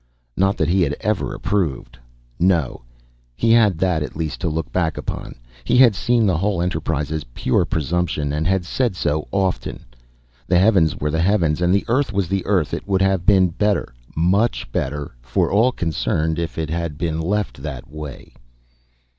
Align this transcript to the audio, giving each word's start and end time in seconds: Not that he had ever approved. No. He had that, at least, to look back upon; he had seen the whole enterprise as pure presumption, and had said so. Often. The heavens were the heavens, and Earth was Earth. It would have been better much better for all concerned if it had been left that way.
Not 0.35 0.57
that 0.57 0.67
he 0.67 0.81
had 0.81 0.95
ever 1.01 1.31
approved. 1.31 1.99
No. 2.39 2.81
He 3.35 3.51
had 3.51 3.77
that, 3.77 4.01
at 4.01 4.15
least, 4.15 4.41
to 4.41 4.49
look 4.49 4.71
back 4.71 4.97
upon; 4.97 5.35
he 5.63 5.77
had 5.77 5.93
seen 5.93 6.25
the 6.25 6.39
whole 6.39 6.59
enterprise 6.59 7.11
as 7.11 7.23
pure 7.35 7.65
presumption, 7.65 8.33
and 8.33 8.47
had 8.47 8.65
said 8.65 8.95
so. 8.95 9.27
Often. 9.31 9.85
The 10.47 10.57
heavens 10.57 10.95
were 10.99 11.11
the 11.11 11.21
heavens, 11.21 11.61
and 11.61 11.83
Earth 11.87 12.11
was 12.11 12.33
Earth. 12.45 12.73
It 12.73 12.87
would 12.87 13.03
have 13.03 13.27
been 13.27 13.49
better 13.49 13.93
much 14.15 14.71
better 14.71 15.11
for 15.21 15.51
all 15.51 15.71
concerned 15.71 16.39
if 16.39 16.57
it 16.57 16.71
had 16.71 16.97
been 16.97 17.21
left 17.21 17.61
that 17.61 17.87
way. 17.87 18.33